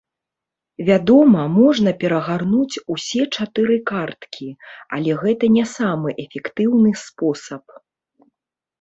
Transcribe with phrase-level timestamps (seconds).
[0.87, 4.49] Вядома, можна перагарнуць усе чатыры карткі,
[4.99, 7.63] але гэта не самы эфектыўны спосаб.